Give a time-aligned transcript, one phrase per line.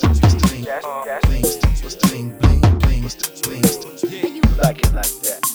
[0.00, 0.08] You
[4.62, 5.51] like it like that.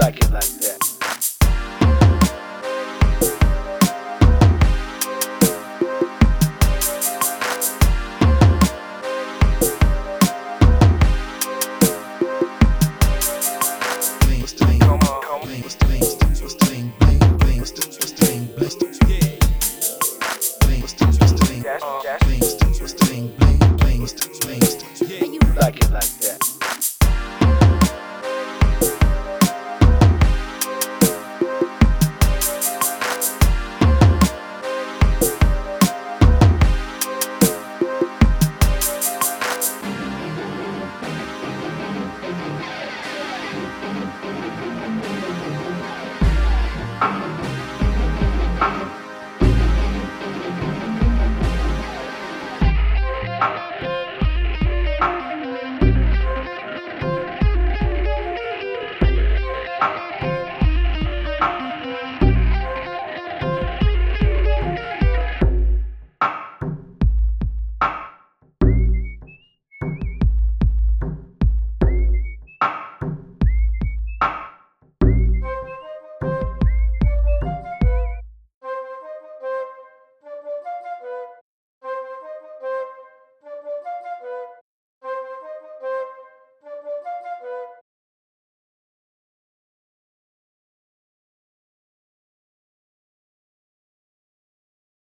[0.00, 0.89] Like it like that.